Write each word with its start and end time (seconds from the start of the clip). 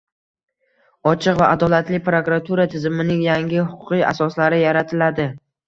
ochiq 1.11 1.37
va 1.41 1.49
adolatli 1.57 1.99
prokuratura 2.09 2.67
tizimining 2.73 3.23
yangi 3.29 3.63
huquqiy 3.69 4.05
asoslari 4.11 4.67
yaratiladi. 4.67 5.31